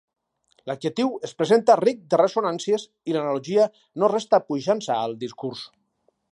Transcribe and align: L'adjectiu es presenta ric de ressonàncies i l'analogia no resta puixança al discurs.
L'adjectiu 0.69 1.11
es 1.27 1.33
presenta 1.41 1.75
ric 1.81 1.99
de 2.13 2.19
ressonàncies 2.23 2.87
i 3.11 3.17
l'analogia 3.17 3.69
no 4.05 4.13
resta 4.15 4.43
puixança 4.49 4.99
al 5.07 5.15
discurs. 5.27 5.65